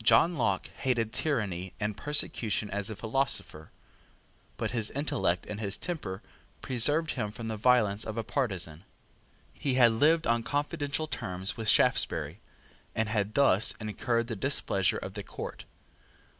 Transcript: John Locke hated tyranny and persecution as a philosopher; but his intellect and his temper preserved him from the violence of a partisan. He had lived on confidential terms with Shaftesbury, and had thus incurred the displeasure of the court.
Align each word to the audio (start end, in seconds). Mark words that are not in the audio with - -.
John 0.00 0.38
Locke 0.38 0.68
hated 0.76 1.12
tyranny 1.12 1.74
and 1.80 1.96
persecution 1.96 2.70
as 2.70 2.88
a 2.88 2.94
philosopher; 2.94 3.72
but 4.56 4.70
his 4.70 4.92
intellect 4.92 5.44
and 5.46 5.58
his 5.58 5.76
temper 5.76 6.22
preserved 6.60 7.10
him 7.10 7.32
from 7.32 7.48
the 7.48 7.56
violence 7.56 8.04
of 8.04 8.16
a 8.16 8.22
partisan. 8.22 8.84
He 9.52 9.74
had 9.74 9.90
lived 9.90 10.24
on 10.28 10.44
confidential 10.44 11.08
terms 11.08 11.56
with 11.56 11.68
Shaftesbury, 11.68 12.38
and 12.94 13.08
had 13.08 13.34
thus 13.34 13.74
incurred 13.80 14.28
the 14.28 14.36
displeasure 14.36 14.98
of 14.98 15.14
the 15.14 15.24
court. 15.24 15.64